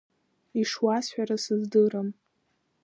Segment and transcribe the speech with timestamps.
[0.61, 2.09] Ишуасҳәара сыздырам…